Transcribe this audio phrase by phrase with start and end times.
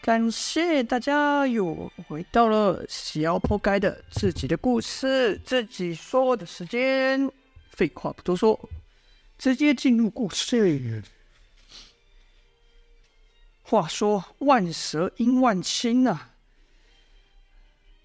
[0.00, 7.30] 感谢大家又回到了小破盖的自己的故事，自己说的时间。
[7.70, 8.58] 废话不多说，
[9.36, 11.02] 直接进入故事。
[13.62, 16.30] 话说万蛇因万青啊，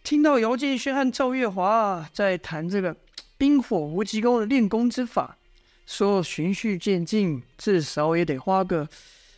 [0.03, 2.97] 听到姚建轩和赵月华在谈这个
[3.37, 5.37] 冰火无极功的练功之法，
[5.85, 8.89] 说循序渐进，至少也得花个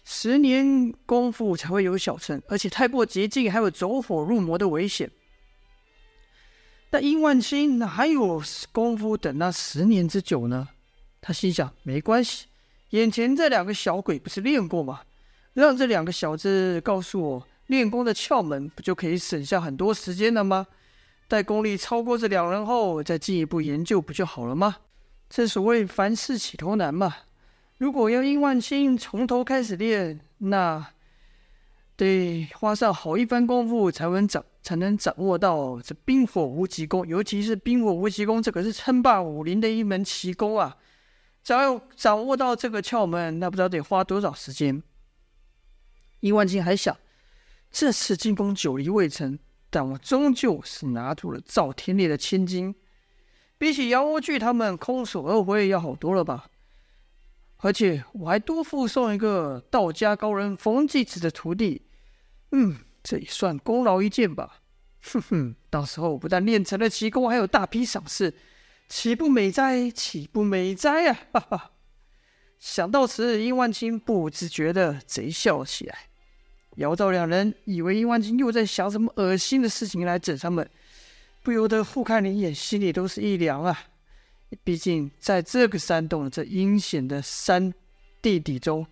[0.08, 5.10] 十年功夫才会有小成，而且太过捷径还有走火入魔的危险。
[6.92, 8.42] 但殷万青哪有
[8.72, 10.70] 功夫等那十年之久呢？
[11.20, 12.46] 他心想：没关系，
[12.92, 15.02] 眼前这两个小鬼不是练过吗？
[15.54, 20.68] 让这两个小子告诉我练功的窍门，不就可以省下很多时间了吗？
[21.28, 24.78] 待功力超过这两人后，再进一步研究不就好了吗？
[25.28, 27.16] 正所谓凡事起头难嘛。
[27.78, 30.94] 如果要殷万青从头开始练，那
[31.98, 37.06] 得花上好一番功夫才能掌才能掌握到这冰火无极功。
[37.06, 40.78] 尤其是冰火无极功，这可是称霸武林的一门奇功啊！
[41.44, 44.82] 只要掌握到这个窍门，那不知道得花多少时间。
[46.22, 46.98] 殷万青还想，
[47.70, 49.38] 这次进攻久离未成，
[49.70, 52.74] 但我终究是拿住了赵天烈的千金，
[53.58, 56.48] 比起杨无惧他们空手而回要好多了吧？
[57.66, 61.82] 而且我还多附送一个道家高人冯继子的徒弟，
[62.52, 64.62] 嗯，这也算功劳一件吧。
[65.02, 68.32] 哼哼，到时候不但练成了奇功，还有大批赏赐，
[68.88, 69.90] 岂不美哉？
[69.90, 71.18] 岂不美哉啊！
[71.34, 71.72] 哈哈。
[72.60, 75.98] 想到此，殷万青不自觉地贼笑起来。
[76.76, 80.70] 姚赵两人以为殷万青又在想什么恶心的事情来整他们，
[81.42, 83.76] 不由得互看了一眼，心里都是一凉啊。
[84.64, 87.74] 毕竟在这个山洞这阴险的山
[88.22, 88.86] 地底中，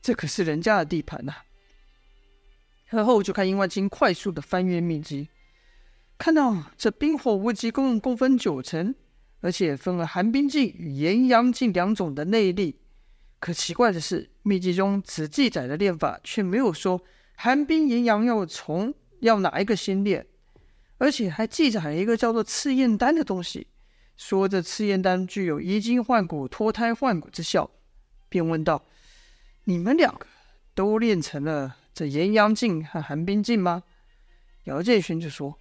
[0.00, 1.44] 这可是人家的地盘呐、啊。
[2.88, 5.28] 然后就看殷万青快速的翻阅秘籍，
[6.18, 8.94] 看到这冰火无极功共分九层。
[9.42, 12.76] 而且分了寒冰劲与炎阳劲两种的内力，
[13.38, 17.00] 可奇怪的是，秘籍中只记载了练法，却没有说
[17.36, 20.26] 寒冰炎阳要从要哪一个先练，
[20.98, 23.66] 而且还记载了一个叫做赤焰丹的东西，
[24.20, 27.70] 说这赤焰丹具有移筋换骨、脱胎换骨之效，
[28.28, 28.84] 便问道
[29.64, 30.26] ：“你们两个
[30.74, 33.82] 都练成了这炎阳镜和寒冰镜吗？”
[34.64, 35.58] 姚建勋就说：“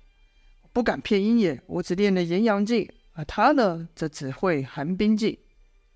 [0.74, 5.40] 不敢骗殷爷，我只练了炎阳镜。”而他呢，则只会寒冰劲。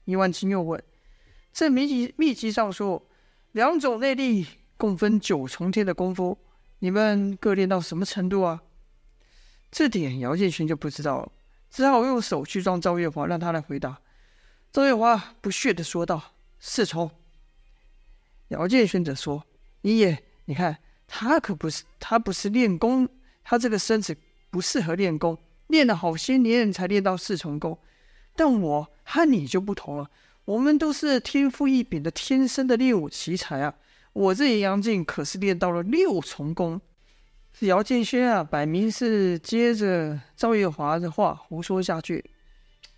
[0.05, 0.81] 殷万青又问
[1.51, 3.05] ：“这秘籍秘籍上说，
[3.51, 4.47] 两种内力
[4.77, 6.37] 共分九重天的功夫，
[6.79, 8.63] 你们各练到什么程度啊？”
[9.69, 11.31] 这点姚建勋就不知道了，
[11.73, 13.99] 只好用手去撞赵月华，让他来回答。
[14.71, 17.09] 赵月华不屑地说道：“四重。”
[18.49, 19.43] 姚建勋则说
[19.81, 23.09] ：“你也，你看他可不是，他不是练功，
[23.43, 24.15] 他这个身子
[24.51, 25.35] 不适合练功。”
[25.67, 27.79] 练了好些年才练到四重功，
[28.35, 30.11] 但我和你就不同了，
[30.45, 33.73] 我们都是天赋异禀的天生的练武奇才啊！
[34.11, 36.79] 我这炎阳劲可是练到了六重功。
[37.59, 42.23] 姚建轩啊，摆明是接着赵月华的话胡说下去。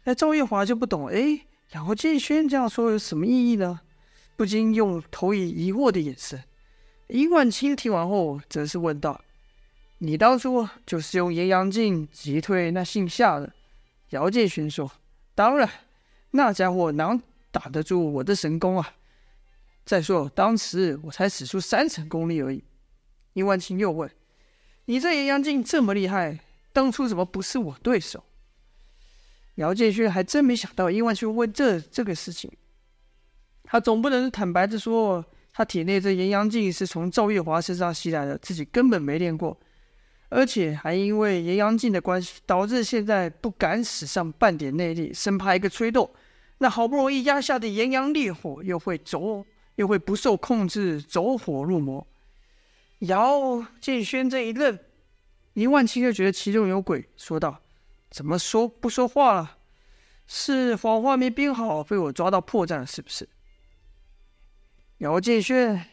[0.05, 1.41] 哎，赵月华就不懂，哎，
[1.73, 3.81] 姚建轩这样说有什么意义呢？
[4.35, 6.43] 不禁用投以疑惑的眼神。
[7.07, 9.21] 殷万青听完后，则是问道。
[9.99, 13.53] 你当初就是用炎阳镜击退那姓夏的。
[14.09, 14.91] 姚建勋说
[15.35, 15.69] ：“当然，
[16.31, 17.21] 那家伙能
[17.51, 18.95] 挡得住我的神功啊！
[19.85, 22.63] 再说当时我才使出三成功力而已。”
[23.33, 24.09] 殷万青又问
[24.85, 26.39] ：“你这炎阳镜这么厉害，
[26.71, 28.23] 当初怎么不是我对手？”
[29.55, 32.51] 姚建勋还真没想到殷万去问这这个事情，
[33.63, 35.23] 他总不能坦白的说
[35.53, 39.57] 他体内这炎阳镜是从赵月华身上吸来的，自己根本没练过。
[40.27, 46.09] 而且还因为炎阳镜的关系，导致现在不敢使上半点内力，生怕一个吹动，
[46.57, 52.05] 那好不容易压下的炎阳烈火又会走，又会不受控制走火入魔。
[52.99, 54.79] 姚建轩这一愣，
[55.53, 57.61] 殷万青就觉得其中有鬼，说道
[58.09, 59.57] ：“怎么说不说话了？
[60.27, 63.27] 是谎话没编好，被我抓到破绽了，是不是？”
[64.99, 65.87] 姚建轩，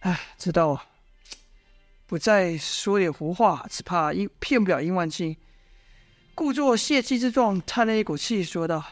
[0.00, 0.86] 哎，知道啊。
[2.06, 5.36] 不再说点胡话，只怕因骗不了殷万青，
[6.34, 8.82] 故作泄气之状，叹了一口气，说道：“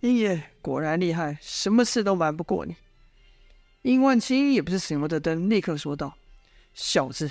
[0.00, 2.74] 殷爷果然厉害，什么事都瞒不过你。”
[3.82, 6.16] 殷万青也不是省油的灯，立刻说道
[6.74, 7.30] ：“小子，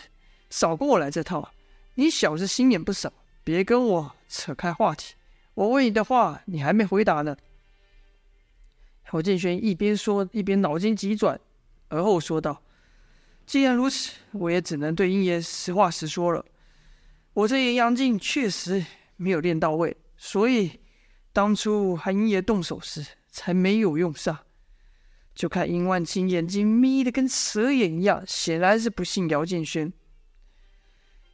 [0.50, 1.52] 少跟我来这套！
[1.96, 3.14] 你小子心眼不少，
[3.44, 5.14] 别跟我扯开话题。
[5.54, 7.38] 我问你的话，你还没回答呢。”
[9.06, 11.40] 侯建轩一边说，一边脑筋急转，
[11.90, 12.64] 而后说道。
[13.46, 16.44] 既然如此，我也只能对英爷实话实说了。
[17.34, 18.84] 我这炎阳镜确实
[19.18, 20.80] 没有练到位，所以
[21.34, 24.40] 当初和英爷动手时才没有用上。
[25.36, 29.92] 就看殷万清眼睛眯得跟蛇眼一样，显然是不信姚建轩。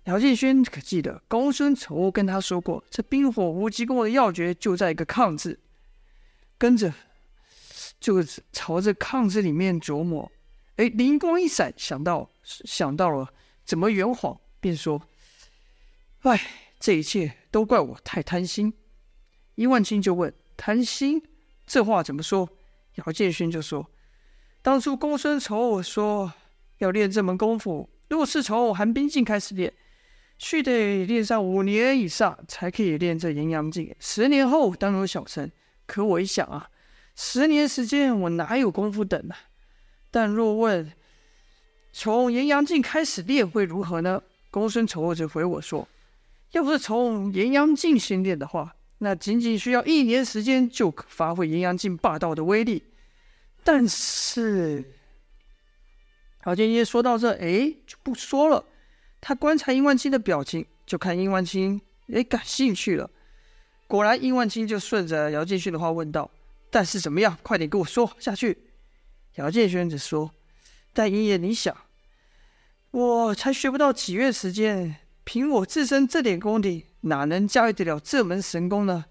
[0.06, 5.60] 姚建轩可记得公孙丑跟他说过，这冰火无极功的要诀就在一个“抗”字，
[6.58, 6.94] 跟着
[8.00, 10.32] 就朝着“抗”字里面琢磨。
[10.78, 13.34] 哎，灵光一闪，想到想到了
[13.66, 15.02] 怎么圆谎，便说
[16.24, 16.42] ：“哎，
[16.80, 18.74] 这一切都怪我太贪心。”
[19.56, 21.22] 殷万清就问：“贪心？
[21.68, 22.50] 这话怎么说？”
[23.06, 23.90] 姚建勋就说
[24.62, 26.32] ：“当初公孙丑我说
[26.80, 29.74] 要练这门功夫，若是从寒冰镜开始练，
[30.38, 33.96] 须得练上五年以上才可以练这炎阳镜。
[34.00, 35.52] 十年后当有小成。
[35.86, 36.70] 可我一想啊，
[37.16, 39.36] 十年时间我哪有功夫等呢？”
[40.12, 40.92] 但若问
[41.92, 44.22] 从炎阳镜开始练会如何呢？
[44.52, 45.88] 公孙丑就回我说
[46.54, 52.84] ：“要不是从炎阳镜先练的话，那仅仅需要一年时间就可发挥阴阳镜霸道的威力。
[53.64, 54.94] 但是，
[56.46, 58.64] 姚建业说到这，哎，就不说了。
[59.22, 61.82] 他观察殷万青的表情，就看殷万青
[62.14, 63.10] 哎感兴趣了。
[63.88, 66.30] 果然，殷万青就顺着姚建勋的话问道
[66.72, 67.38] ：‘但是怎么样？
[67.44, 68.58] 快点跟我说下去。’”
[69.36, 70.32] 姚建轩子说
[70.94, 71.76] ：“但爷爷，你想，
[72.92, 79.06] 我才学不到几月时间，凭我自身这点功底，哪能驾驭得了这门神功呢？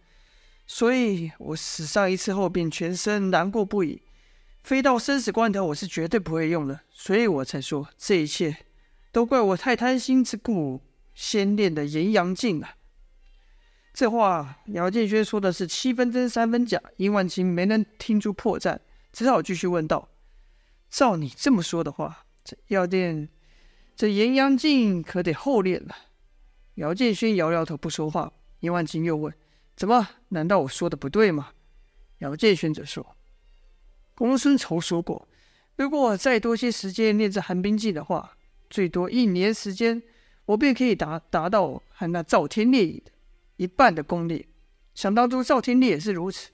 [0.67, 4.03] 所以，我死上一次后，便全身难过不已。
[4.63, 6.81] 非到生死关头，我是绝对不会用的。
[6.91, 8.55] 所以我才说，这一切
[9.11, 10.83] 都怪我太贪心之故，
[11.15, 12.75] 先练的炎阳镜啊。”
[13.95, 16.81] 这话，姚建轩说的是七分真三分假。
[16.99, 18.79] 殷万青没能听出破绽。
[19.11, 20.11] 只好继续问道
[20.91, 23.29] ：“照你这么说的话，这药店
[23.97, 25.97] 这炎阳镜可得后练了。”
[26.79, 28.33] 姚建勋摇摇头不说话。
[28.61, 29.33] 殷万金又问
[29.77, 30.09] ：“怎么？
[30.29, 31.51] 难道我说的不对吗？”
[32.19, 33.17] 姚建勋则说
[34.15, 35.29] ：“公孙仇说过，
[35.77, 38.37] 如果我再多些时间练这寒冰镜的话，
[38.71, 40.03] 最多一年时间，
[40.47, 43.11] 我便可以达达到和那赵天烈的
[43.57, 44.47] 一半的功力。
[44.95, 46.51] 想当初赵天烈也是如此。”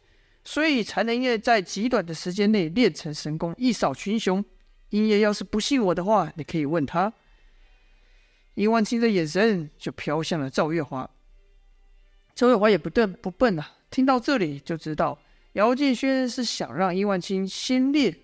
[0.47, 4.45] 所以才能业在极短的时间内练成神功，一扫群雄。
[4.91, 7.11] 英爷要是不信我的话，你可以问他。
[8.55, 11.09] 殷万青的眼神就飘向了赵月华。
[12.35, 15.19] 赵月华也不笨不笨啊，听到这里就知道
[15.53, 18.17] 姚建轩是想让殷万青先练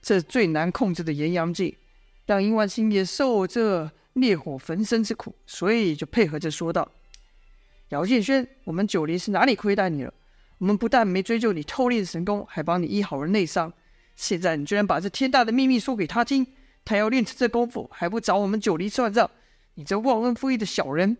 [0.00, 1.76] 这最难控制的炎阳镜，
[2.26, 6.90] 让殷万青也受这烈火焚身之苦，所以就配合着说道
[7.90, 10.14] ：“姚建轩，我们九黎是哪里亏待你了？”
[10.58, 13.72] 我们不但没追究你偷练神功，还帮你医好了内伤。
[14.14, 16.46] 现在你居然把这天大的秘密说给他听，
[16.84, 19.30] 他要练成这功夫，还不找我们九黎算账？
[19.80, 21.16] 你这忘恩负义的小人！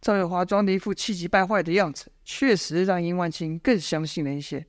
[0.00, 4.64] 赵月华装的一副气急败坏的样子，确实让殷万青更相信了一些。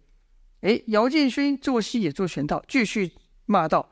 [0.62, 3.12] 哎，姚建勋做戏也做全套，继续
[3.46, 3.92] 骂道：“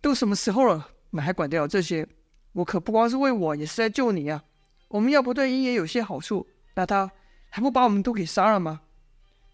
[0.00, 2.06] 都什么时候了，你还管得了这些？
[2.52, 4.44] 我可不光是为我，也是在救你啊！
[4.86, 6.46] 我们要不对鹰爷有些好处，
[6.76, 7.10] 那他……”
[7.50, 8.82] 还不把我们都给杀了吗？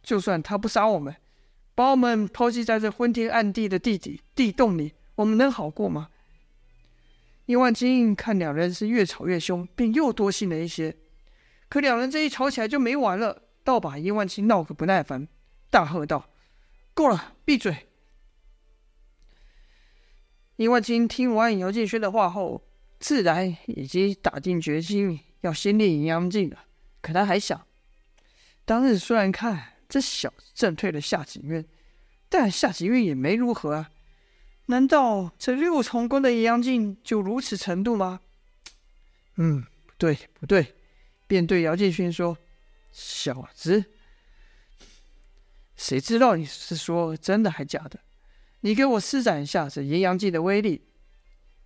[0.03, 1.17] 就算他不杀我们，
[1.75, 6.11] 把我们抛弃在这昏天暗地的地底地洞里，我们能好过吗？
[7.47, 10.97] 伊万金看两人是越吵越凶，便又多心了一些。
[11.69, 15.29] 可两人这一吵起来就没完了，倒把伊万金闹个不耐烦，
[15.71, 16.31] 大喝道
[16.95, 17.89] ：“够了，闭嘴！”
[20.57, 22.63] 伊万金听完姚建轩的话后，
[22.99, 26.65] 自然已经打定决心要先练阴阳镜了。
[27.03, 27.67] 可他还想。
[28.65, 31.63] 当日虽然看这小子震退了夏景渊，
[32.31, 33.91] 但夏景渊也没如何啊。
[34.67, 38.21] 难道这六重功的炎阳镜就如此程度吗？
[39.37, 40.75] 嗯，不对，不对。
[41.27, 42.37] 便对姚建勋说
[42.93, 43.85] ：“小子，
[45.77, 48.01] 谁知道你是说真的还假的？
[48.61, 50.83] 你给我施展一下这炎阳镜的威力。”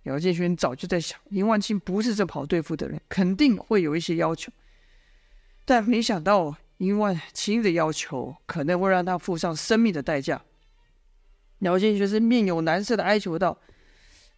[0.03, 4.51] 姚建勋早就在想，殷万青不是这么好对付的人，肯定会有一些要求，
[5.65, 6.55] 但没想到。
[6.79, 10.41] 殷万青的要求可能会让他付上生命的代价。
[11.59, 13.57] 姚建学是面有难色的哀求道：“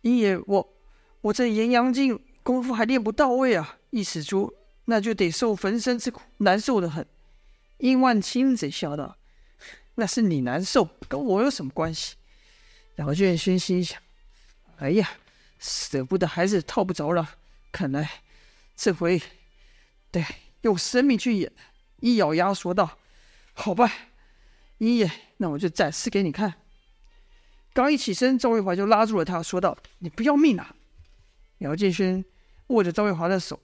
[0.02, 0.74] 鹰爷，我
[1.22, 3.78] 我这炎阳镜功夫还练不到位啊！
[3.92, 4.54] 一使出，
[4.86, 7.06] 那就得受焚身之苦，难受的很。”
[7.78, 9.18] 殷万青贼笑道
[9.96, 12.16] ：“那是你难受，跟我有什么关系？”
[12.98, 14.02] 姚建勋心想
[14.78, 15.10] ：“哎呀，
[15.60, 17.36] 舍不得还是套不着了，
[17.72, 18.10] 看来
[18.76, 19.22] 这回
[20.12, 20.24] 得
[20.62, 21.52] 用生命去演。”
[22.02, 22.98] 一咬牙说道
[23.54, 23.92] ：“好吧，
[24.80, 26.56] 鹰爷，那我就展示给你看。”
[27.74, 30.76] 刚一起身，赵月华就拉住了他，说道：“你不要命啊！”
[31.60, 32.24] 姚建轩
[32.68, 33.60] 握着赵月华的手，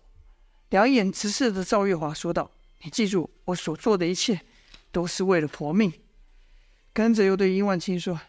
[0.70, 2.50] 两眼直视着赵月华，说道
[2.84, 4.40] ：“你记住，我所做的一切
[4.92, 5.92] 都是为了活命。”
[6.94, 8.20] 跟着又对殷万青说：“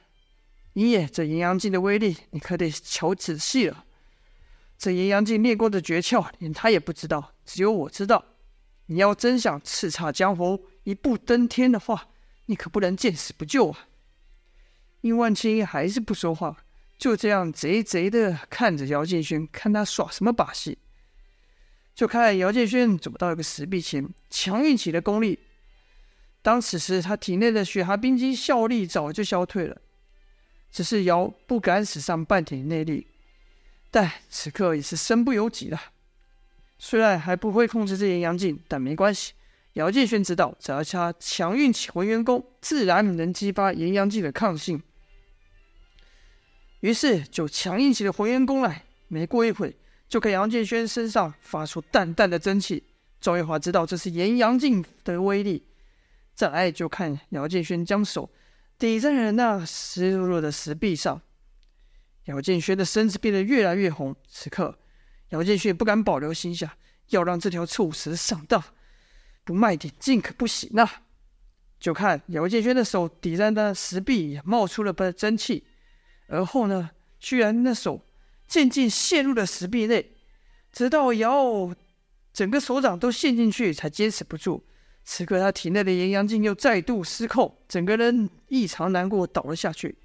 [0.75, 3.85] 爷爷，这炎阳镜的威力，你可得瞧仔细了。
[4.77, 8.25] 这炎阳镜练功的诀窍，连他也不知道，只有我知道。
[8.87, 12.09] 你要真想叱咤江湖、一步登天的话，
[12.47, 13.89] 你可不能见死不救啊！”
[15.01, 16.57] 殷万青还是不说话，
[16.99, 20.79] 就这样贼贼的看着姚建轩，看他耍什么把戏。
[21.95, 25.39] 就看姚建轩走到一个石壁前，强运起了功力。
[26.43, 29.81] 当此时，他体内的血蛤冰肌效力早就消退了，
[30.71, 33.07] 只是姚不敢使上半点内力。
[33.91, 35.81] 但此刻也是身不由己了。
[36.79, 39.33] 虽然还不会控制这炎阳镜，但没关系。
[39.73, 44.81] 姚建轩知道，只要他强运起浑元功，自然能激发炎阳镜的抗性。
[46.81, 48.85] 于是就强硬起了浑元功来。
[49.09, 49.77] 没过一会，
[50.09, 52.85] 就看姚建轩身上发出淡淡的真气。
[53.21, 55.67] 赵月华知道这是炎阳镜的威力。
[56.35, 58.31] 再来就看姚建轩将手
[58.79, 61.21] 抵在了那湿漉漉的石壁上。
[62.27, 64.15] 姚建轩的身子变得越来越红。
[64.29, 64.79] 此刻，
[65.31, 66.71] 姚建轩不敢保留，心想
[67.09, 68.63] 要让这条臭蛇上当，
[69.43, 71.03] 不卖点劲可不行啊！
[71.81, 75.65] 就看姚建轩的手抵在那石壁，也冒出了真气。
[76.29, 78.07] 而后呢，居然那手
[78.47, 80.13] 渐渐陷入了石壁内，
[80.71, 81.75] 直到姚
[82.33, 84.65] 整个手掌都陷进去，才坚持不住。
[85.05, 89.97] 此刻他体内的炎阳镜又再度失控，整个人异常难过，倒了下去。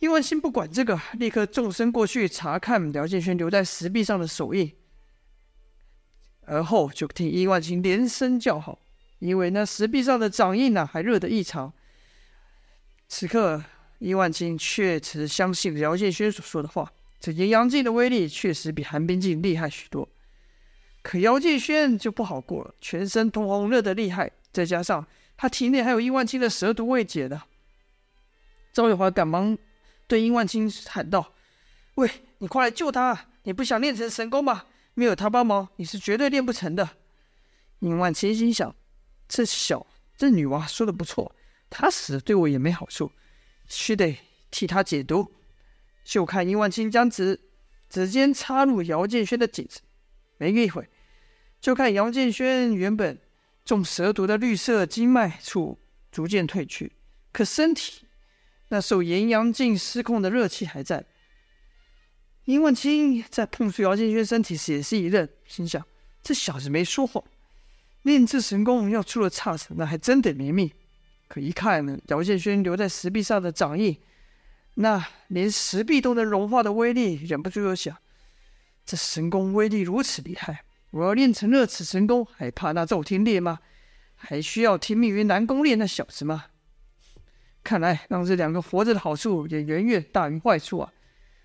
[0.00, 4.76] 殷万青不管这个，立刻纵身过去查看姚建轩留在石壁上的手印，
[6.42, 8.78] 而后就听殷万青连声叫好，
[9.20, 11.72] 因为那石壁上的掌印呢、啊、还热得异常。
[13.08, 13.64] 此刻。
[14.02, 20.08] 殷万青确实相信姚建轩所说的话，这炎阳镜的威力确实比寒冰镜厉害许多。
[21.02, 25.06] 可姚建轩就不好过了，全身通红，热得厉害，再加上
[25.36, 27.42] 他体内还有殷万青的蛇毒未解的。
[28.72, 29.56] 赵月华赶忙
[30.08, 31.32] 对殷万青喊道
[31.94, 33.28] ：“喂，你快来救他！
[33.44, 34.64] 你不想练成神功吗？
[34.94, 36.88] 没有他帮忙，你是绝对练不成的。”
[37.78, 38.74] 殷万青心想：
[39.28, 41.32] 这小这女娃说的不错，
[41.70, 43.12] 她死对我也没好处。
[43.74, 44.18] 须得
[44.50, 45.32] 替他解毒，
[46.04, 47.40] 就看殷万青将指
[47.88, 49.80] 指尖插入姚建轩的颈子，
[50.36, 50.86] 没一会，
[51.58, 53.18] 就看姚建轩原本
[53.64, 55.78] 中蛇毒的绿色经脉处
[56.10, 56.92] 逐渐退去，
[57.32, 58.02] 可身体
[58.68, 61.06] 那受炎阳镜失控的热气还在。
[62.44, 65.82] 殷万青在碰触姚建轩身体时也是一愣，心想：
[66.22, 67.24] 这小子没说谎，
[68.02, 70.70] 练这神功要出了差池，那还真得没命。
[71.32, 73.98] 可一看呢，姚建轩留在石壁上的掌印，
[74.74, 77.96] 那连石壁都能融化的威力，忍不住又想：
[78.84, 83.60] 这神功威力如此厉害，我要练成了此神功，还怕那赵天烈吗？
[84.14, 86.48] 还需要听命于南宫烈那小子吗？
[87.64, 90.92] 看来让这两个活着的好处也远远大于坏处啊！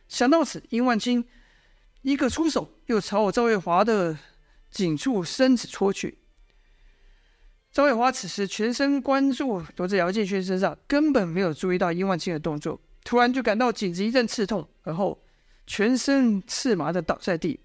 [0.09, 1.25] 想到此，殷万青
[2.01, 4.17] 一个出手，又朝我赵月华的
[4.69, 6.17] 颈处身子戳去。
[7.77, 12.81] 赵月华此时全神关注都在姚建轩身上，根本没有注意到殷万青的动作。
[13.03, 15.21] 突然就感到颈子一阵刺痛，而后
[15.67, 17.59] 全身刺麻的倒在地，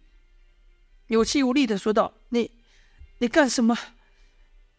[1.07, 2.50] 有气无力的说道：“你，
[3.21, 3.75] 你干什么？”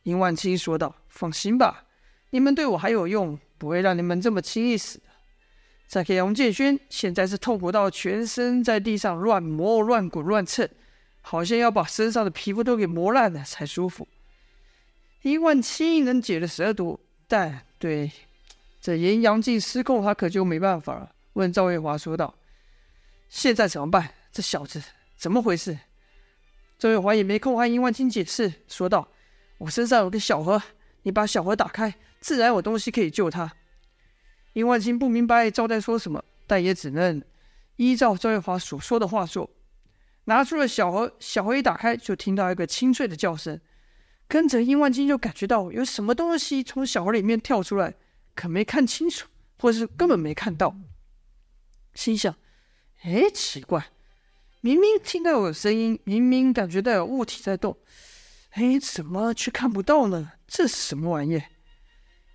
[0.04, 1.86] 殷万青说道：“放心吧，
[2.30, 5.06] 你们对我还有用，不会让你们这么轻易死的。”
[5.90, 10.70] 再看姚建轩，现在是痛苦到全身在地上乱磨、乱滚、乱蹭，
[11.22, 14.08] 好像要把身上的皮肤都给磨烂了才舒服。
[15.24, 17.00] 殷万青能解了蛇毒，
[17.30, 18.12] 但对
[18.82, 21.16] 这炎阳镜失控，他可就没办法了。
[21.34, 22.36] 问赵月华说道
[23.30, 24.14] ：“现在怎么办？
[24.34, 24.84] 这小子
[25.16, 25.80] 怎么回事？”
[26.78, 29.08] 赵月华也没空和殷万青解释，说道
[29.60, 30.62] ：“我身上有个小盒，
[31.04, 33.54] 你把小盒打开，自然有东西可以救他。”
[34.52, 37.24] 殷万青不明白赵在说什么，但也只能
[37.78, 39.50] 依照赵月华所说的话做，
[40.26, 41.16] 拿出了小盒。
[41.18, 43.58] 小盒一打开，就听到一个清脆的叫声。
[44.28, 47.94] 跟着殷万金就感觉到有什么东西从小河里面跳出来，
[48.34, 49.28] 可没看清楚，
[49.60, 50.76] 或是根本没看到。
[51.94, 52.36] 心想：
[53.04, 53.92] 哎，奇怪，
[54.62, 57.78] 明明听到有声音，明明感觉到有物体在动，
[58.52, 60.32] 哎，怎么却看不到呢？
[60.48, 61.40] 这是什么玩意？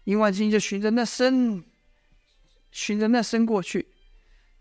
[0.04, 1.64] 殷万金就循着那声，
[2.70, 3.88] 循着那声过去，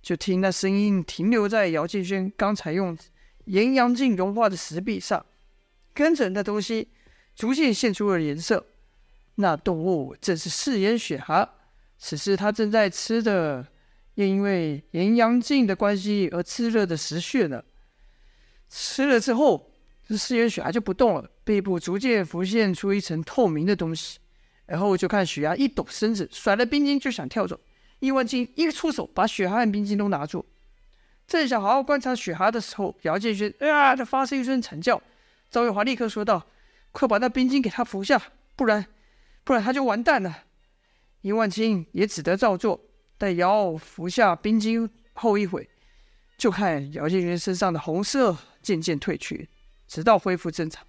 [0.01, 2.98] 就听那声音停留在姚建轩刚才用
[3.46, 5.24] 炎阳镜融化的石壁上，
[5.93, 6.89] 跟着那东西。
[7.38, 8.65] 逐渐现出了颜色，
[9.36, 11.48] 那动物正是四眼雪蛤，
[12.00, 13.67] 此时他正在吃的，
[14.15, 17.63] 又因为炎阳镜的关系而炽热的石穴呢。
[18.67, 19.70] 吃了之后，
[20.08, 24.17] 这四眼雪蛤就不动了，背部逐渐浮现出一层透明的东西。
[24.65, 27.58] 然后就看雪蛤一抖身子，甩了冰晶就想跳走。
[28.00, 30.44] 伊万金一出手，把雪蛤和冰晶都拿住。
[31.27, 35.00] 正想好好观察雪蛤的时候，姚建勋啊的发出一声惨叫。
[35.51, 36.46] 赵月华立刻说道
[36.98, 38.20] ：“快把那冰晶给他服下，
[38.56, 38.88] 不然，
[39.44, 40.46] 不然他就完蛋了。”
[41.22, 42.82] 伊万青也只得照做。
[43.20, 45.70] 待姚服下冰晶后一会，
[46.39, 49.48] 就看姚建勋身上的红色渐渐褪去，
[49.88, 50.84] 直到恢复正常。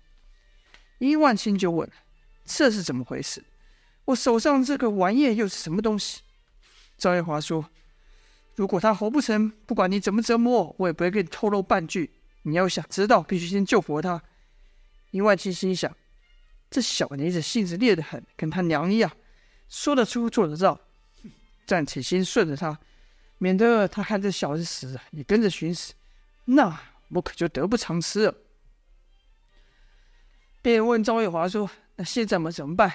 [0.97, 1.91] 伊万青就问
[2.47, 3.45] ：“这是怎么回事？
[4.07, 6.23] 我手上这个玩意又是什么东西？”
[6.97, 7.69] 赵月华说
[8.57, 12.11] ：“如果他活不成，不管你怎么折磨，我也不会给你透露半句。
[12.45, 14.23] 你要想知道，必须先救活他。”
[15.11, 15.97] 伊万青心想
[16.71, 19.11] ：“这小妮子性子烈得很，跟他娘一样，
[19.69, 20.79] 说得出做得到。
[21.67, 22.79] 暂且先顺着他，
[23.39, 25.95] 免得他看这小子死也跟着寻死，
[26.45, 28.35] 那我可就得不偿失了。”
[30.61, 32.93] 便问赵月华说：“那现在我们怎么办？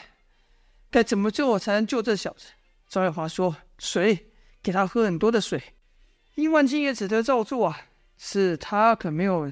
[0.91, 2.47] 该怎么做才能救这小子？”
[2.87, 5.61] 赵月华说：“水，给他喝很多的水。”
[6.35, 7.87] 殷万金也只得照做啊。
[8.15, 9.51] 是他可没有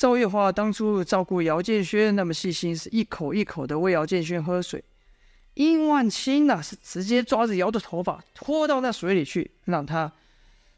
[0.00, 4.82] 赵月华当初照顾姚建轩那么细心，是一口一口的喂姚建轩喝水。
[5.52, 10.10] 殷万清呐，是直接抓着姚的头发拖到那水里去，让他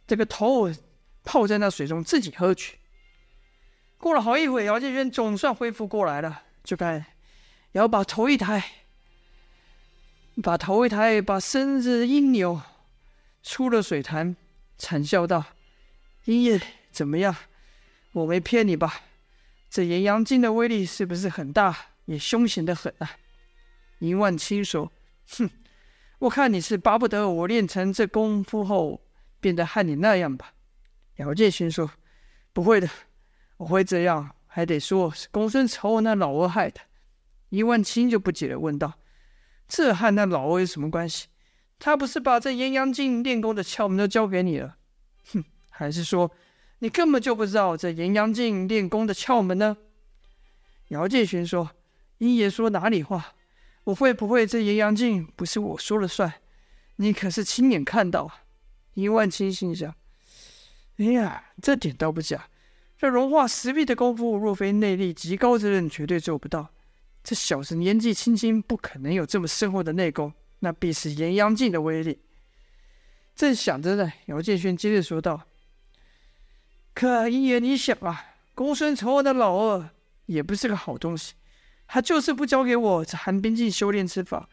[0.08, 0.68] 这个头
[1.22, 2.78] 泡在那水中自己喝去。
[3.96, 7.06] 过了好一会，姚建轩总算恢复过来了，就看
[7.74, 8.64] 姚把头一抬。
[10.42, 12.60] 把头一抬，把身子一扭，
[13.44, 14.34] 出了水潭，
[14.76, 15.44] 惨笑道
[16.26, 16.60] ：“英爷，
[16.90, 17.36] 怎么样？
[18.10, 19.02] 我没骗你吧？
[19.72, 21.74] 这炎阳镜的威力是不是很大，
[22.04, 23.12] 也凶险的很啊？”
[24.00, 24.92] 殷万青说
[25.38, 25.48] ：“哼，
[26.18, 29.00] 我看你是巴不得我练成这功夫后
[29.40, 30.52] 变得和你那样吧？”
[31.16, 31.90] 姚建勋说
[32.52, 32.86] ：“不会的，
[33.56, 36.78] 我会这样，还得说是公孙丑那老二害的。”
[37.48, 38.92] 殷万青就不解地问道。
[39.66, 41.28] 这和那老欧有什么关系？
[41.78, 44.76] 他不是把这炎阳镜练功的窍门都教给你了？
[45.32, 46.30] 哼，还是说
[46.82, 49.76] 你根本就不知道这炎阳镜练功的窍门呢？
[50.88, 51.70] 姚建勋说
[52.18, 53.36] ：“英爷说哪里话？
[53.84, 56.34] 我会不会这炎阳镜不是我说了算？
[56.96, 58.42] 你可是亲眼看到啊！”
[58.94, 59.94] 殷万青心想
[60.98, 62.48] ：“哎呀，这点倒不假。
[62.98, 66.70] 这融化石壁的功夫，若非内力极高之人，绝对做不到。”
[67.22, 72.18] 这小子年纪轻轻，不可能有这么深厚的内功，那必是炎阳镜的威力。
[73.36, 75.46] 正想着呢，姚建勋接着说道
[76.94, 79.90] ：“可英爷，你想啊，公孙丑的老二
[80.26, 81.34] 也不是个好东西，
[81.86, 84.48] 他就是不教给我这寒冰镜修炼之法。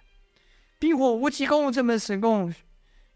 [0.79, 2.53] 冰火无极功这门神功，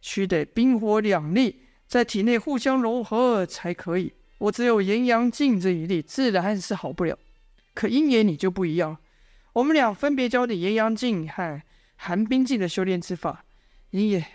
[0.01, 4.13] 需得冰火两力在体内互相融合才可以。
[4.39, 7.17] 我只有炎阳镜这一力，自然是好不了。
[7.73, 8.97] 可英爷你就不一样。”
[9.53, 11.62] 我们俩分别教你炎阳镜和
[11.95, 13.45] 寒冰镜的修炼之法，
[13.91, 14.25] 英爷，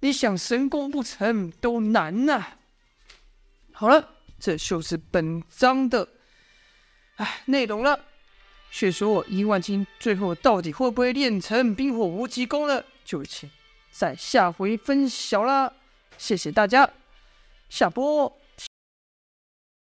[0.00, 2.44] 你想神功不成都难呐、
[3.70, 6.08] 好了，这就是本章的
[7.16, 7.98] 哎内容了。
[8.70, 12.84] 却说我伊万青最后到底会不会练成冰火无极功呢？
[13.04, 13.48] 就请
[13.90, 15.72] 在下回分晓啦。
[16.18, 16.90] 谢谢大家，
[17.68, 18.40] 下播。